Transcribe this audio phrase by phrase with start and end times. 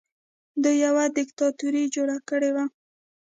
[0.63, 2.65] دوی یوه دیکتاتوري جوړه کړې وه